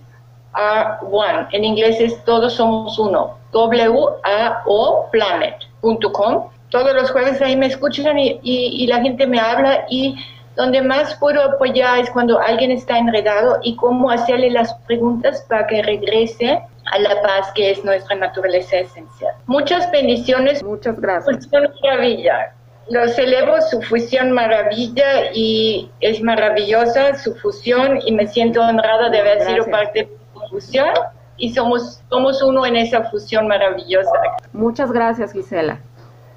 [0.54, 1.48] are one.
[1.52, 3.38] En inglés es todos somos uno.
[3.52, 6.50] W-A-O Planet.com.
[6.70, 10.16] Todos los jueves ahí me escuchan y, y, y la gente me habla y
[10.56, 15.68] donde más puedo apoyar es cuando alguien está enredado y cómo hacerle las preguntas para
[15.68, 19.34] que regrese a la paz que es nuestra naturaleza esencial.
[19.46, 20.64] Muchas bendiciones.
[20.64, 21.46] Muchas gracias.
[21.46, 22.54] Fusión Maravilla.
[22.90, 29.20] Lo celebro su fusión maravilla y es maravillosa su fusión y me siento honrada de
[29.20, 30.90] haber sido parte de su fusión
[31.38, 34.12] y somos, somos uno en esa fusión maravillosa.
[34.52, 35.80] Muchas gracias Gisela.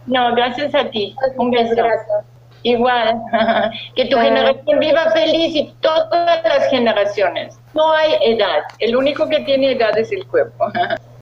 [0.06, 1.16] No, gracias a ti.
[1.36, 1.74] Un beso.
[1.74, 2.24] Gracias.
[2.64, 3.20] Igual,
[3.94, 7.58] que tu generación viva feliz y todas las generaciones.
[7.74, 10.66] No hay edad, el único que tiene edad es el cuerpo.